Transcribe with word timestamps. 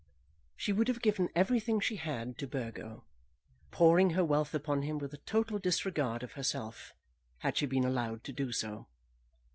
She 0.55 0.73
would 0.73 0.87
have 0.87 1.03
given 1.03 1.29
everything 1.35 1.79
she 1.79 1.97
had 1.97 2.35
to 2.39 2.47
Burgo, 2.47 3.05
pouring 3.69 4.09
her 4.17 4.25
wealth 4.25 4.55
upon 4.55 4.81
him 4.81 4.97
with 4.97 5.13
a 5.13 5.17
total 5.19 5.59
disregard 5.59 6.23
of 6.23 6.31
herself, 6.31 6.95
had 7.37 7.55
she 7.55 7.67
been 7.67 7.83
allowed 7.85 8.23
to 8.23 8.33
do 8.33 8.51
so. 8.51 8.87